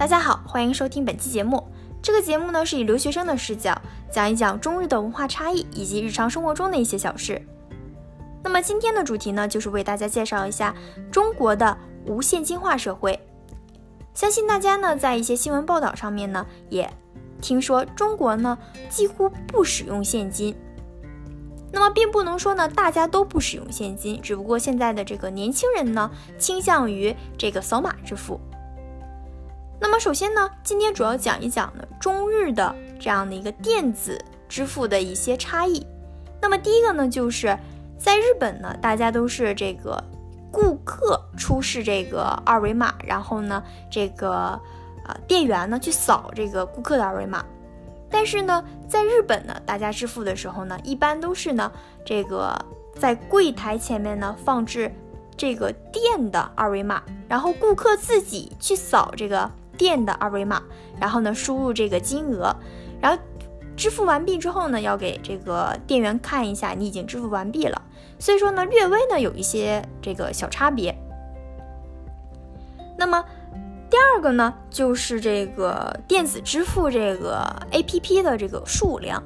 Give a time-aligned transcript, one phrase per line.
[0.00, 1.62] 大家好，欢迎收听本期节目。
[2.00, 3.78] 这个节目呢是以留学生的视角
[4.10, 7.38] 讲一讲中日的文化差异以及日常生活中的一些小事。
[8.42, 10.74] 那么今天的主题呢，就是为大家介绍一下
[11.12, 11.76] 中国的
[12.06, 13.20] 无现金化社会。
[14.14, 16.90] 相信大家呢在一些新闻报道上面呢也
[17.42, 18.56] 听说中国呢
[18.88, 20.56] 几乎不使用现金。
[21.70, 28.40] 那么并不能说呢大家都不使用现金，只不过现在的这个年轻人呢倾向于这个扫码支付。
[29.80, 35.84] 那么首先呢，今天主要讲一讲呢中日的这样的一个电子支付的一些差异。
[36.40, 37.58] 那么第一个呢，就是
[37.98, 40.02] 在日本呢，大家都是这个
[40.52, 44.60] 顾客出示这个二维码，然后呢，这个
[45.06, 47.42] 呃店员呢去扫这个顾客的二维码。
[48.10, 51.72] 但是呢，在日本呢，大家支付的时候呢，一般都是呢
[52.04, 52.54] 这个
[52.98, 54.92] 在柜台前面呢放置
[55.38, 59.50] 这个店的二维码，然后顾客自己去扫这个。
[59.80, 60.62] 店的二维码，
[61.00, 62.54] 然后呢，输入这个金额，
[63.00, 63.18] 然后
[63.74, 67.80] 支付完毕之后呢，要给这个店员看一下你已经支付完毕了。
[68.18, 70.94] 所以说呢，略微呢有一些这个小差别。
[72.98, 73.24] 那么
[73.88, 79.22] 第二个呢，就是这个电子支付这个 A P P 的这个数量。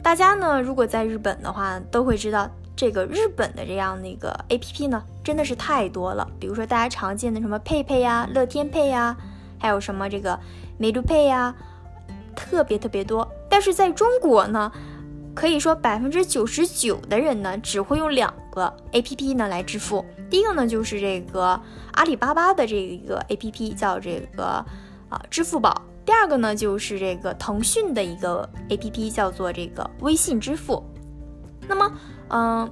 [0.00, 6.24] 大家呢，如果在日本的话，都会知道这个日本的这样的一个 A P P 呢，真的是太多了。
[6.38, 9.16] 比如说大家常见的什么佩佩呀、乐天配呀。
[9.58, 10.38] 还有什么这个
[10.76, 11.54] 美度配呀，
[12.34, 13.26] 特别特别多。
[13.48, 14.70] 但是在中国呢，
[15.34, 20.04] 可以说百分之九十九的人呢，只会用两个 A P P 呢来支付。
[20.30, 21.58] 第一个呢就是这个
[21.92, 24.44] 阿里巴巴的这一个 A P P 叫这个
[25.08, 25.82] 啊支付宝。
[26.04, 30.84] 第二个呢就是这个腾讯的一个 A P P 叫做这个微信支付。
[31.66, 31.92] 那么，
[32.28, 32.70] 嗯，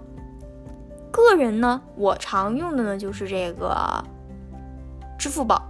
[1.10, 4.02] 个人呢，我常用的呢就是这个
[5.18, 5.65] 支付宝。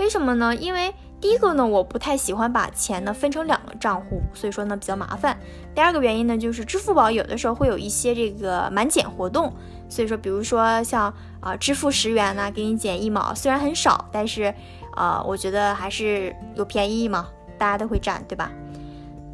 [0.00, 0.56] 为什么呢？
[0.56, 5.38] 因为第一个呢，我不太喜欢把钱呢分成两个账户，所以说呢比较麻烦。
[5.74, 9.52] 第二个原因呢，就是支付宝有的时候会有一些这个满减活动，
[9.90, 14.54] 所以说比如说像啊支付十元呢，给你减一毛，虽然很少，但是
[14.96, 17.28] 啊我觉得还是有便宜嘛，
[17.58, 18.50] 大家都会占，对吧？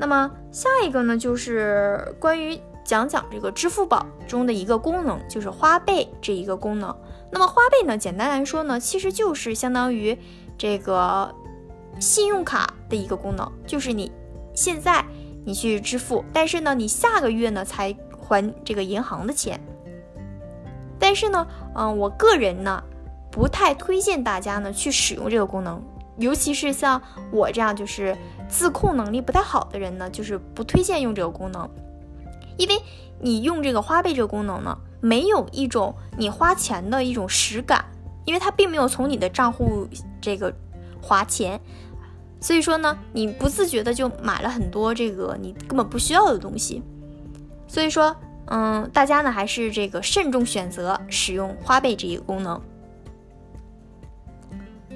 [0.01, 6.93] 那么下一个呢，就是关于讲讲这个支付宝中的一个功能，就是花呗这一个功能。
[7.31, 10.19] 那么花呗呢，简单来说呢，其实就是相当于。
[10.59, 11.35] 这个
[12.01, 14.11] 信用卡的一个功能，就是你
[14.55, 15.05] 现在
[15.45, 19.61] 你去支付，但是呢，你下个月呢才还这个银行的钱。
[20.99, 22.83] 但是呢，嗯，我个人呢
[23.31, 25.83] 不太推荐大家呢去使用这个功能，
[26.17, 27.01] 尤其是像
[27.31, 28.17] 我这样就是
[28.49, 31.69] 自控能力不太好的人呢，就是不推荐用这个功能，
[32.57, 32.75] 因为
[33.21, 37.85] 你用这个花呗这个功能呢，没有一种你花钱的一种实感。
[38.27, 39.89] 因为它并没有从你的账户
[40.21, 40.53] 这个
[41.01, 41.59] 划钱，
[42.41, 46.83] 所以说呢，你不自觉的就买了很多这个你根本不需要的东西。
[47.69, 48.15] 所以说，
[48.47, 52.61] 嗯，大家呢还是这个慎重选择使用花呗这一个功能。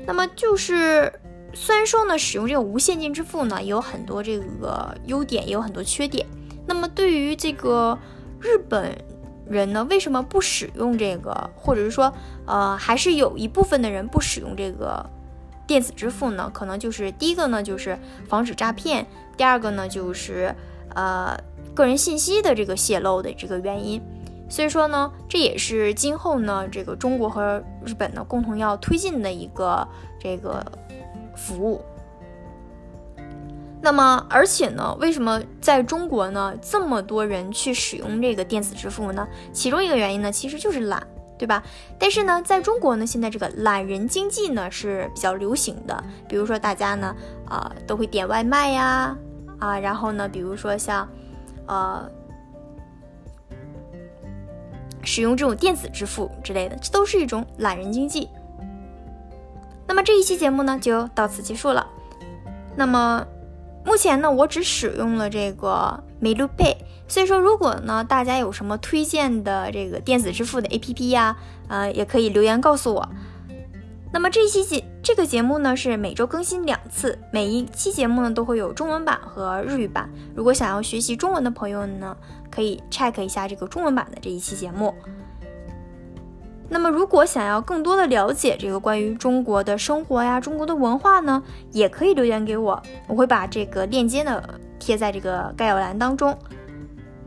[0.04, 1.12] 那么就是，
[1.54, 6.26] 虽然说呢，使用这个无现金支付呢，也有很多这个优点，也有很多缺点。
[6.66, 7.96] 那么对于这个
[8.40, 8.92] 日本。
[9.50, 12.12] 人呢，为什么不使用这个，或者是说，
[12.46, 15.04] 呃，还是有一部分的人不使用这个
[15.66, 16.48] 电子支付呢？
[16.54, 19.04] 可能就是第一个呢，就是防止诈骗；
[19.36, 20.54] 第二个呢，就是
[20.94, 21.36] 呃
[21.74, 24.00] 个人信息的这个泄露的这个原因。
[24.48, 29.86] 所以说呢，这也是今后呢，这个中国和日本呢共同要推进的一个
[30.20, 30.64] 这个
[31.36, 31.82] 服务。
[33.82, 39.26] 那么，而且呢，为什么在中国呢这么多人去使用这个电子支付呢？
[39.54, 41.02] 其中一个原因呢，其实就是懒，
[41.38, 41.62] 对吧？
[41.98, 46.04] 但是呢，在中国呢，现在这个懒人经济呢是比较流行的。
[46.28, 47.16] 比如说，大家呢，
[47.48, 49.16] 啊，都会点外卖呀，
[49.58, 51.08] 啊，然后呢，比如说像，
[51.66, 52.06] 呃，
[55.02, 58.28] 使用这种电子支付之类的，这都是一种懒人经济。
[59.86, 61.86] 那么这一期节目呢，就到此结束了。
[62.76, 63.26] 那么。
[63.84, 66.76] 目前呢，我只使用了这个美露 Pay，
[67.08, 71.36] 所以说如果呢大家有什么推荐的这个电子支付的 APP 呀，
[71.68, 73.08] 呃，也可以留言告诉我。
[74.12, 80.10] 那么这期节这个节目呢是每周更新两次，每一期节目呢都会有中文版和日语版。
[80.34, 82.16] 如果想要学习中文的朋友呢，
[82.50, 84.92] 可以 check 一下这个中文版的这一期节目。
[86.72, 94.40] 那么，如果想要更多的了解这个关于中国的生活呀、中国的文化呢，也可以留言给我，我会把这个链接呢
[94.78, 96.38] 贴在这个概要栏当中。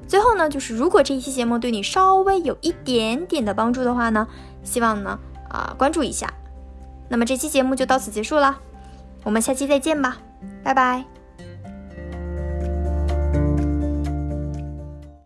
[0.07, 4.25] 最后呢，就是如果这一期节目对你稍微有一点点的帮助的话呢，
[4.63, 5.19] 希望呢
[5.49, 6.31] 啊关注一下。
[7.09, 8.57] 那么这期节目就到此结束了。
[9.23, 10.17] 我们下期再见吧，
[10.63, 11.12] 拜拜。